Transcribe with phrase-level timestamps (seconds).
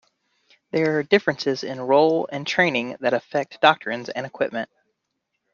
[0.71, 4.71] There are differences in role and training that affect doctrines and equipment.